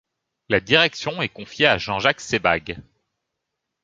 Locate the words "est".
1.21-1.29